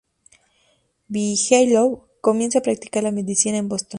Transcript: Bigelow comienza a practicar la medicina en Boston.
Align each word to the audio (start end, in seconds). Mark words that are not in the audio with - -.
Bigelow 1.09 2.07
comienza 2.21 2.57
a 2.57 2.61
practicar 2.63 3.03
la 3.03 3.11
medicina 3.11 3.59
en 3.59 3.69
Boston. 3.69 3.89